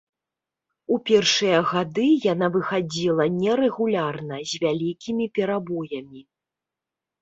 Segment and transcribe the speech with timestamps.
[0.95, 6.29] У першыя гады яна выхадзіла нерэгулярна, з вялікімі перабоямі.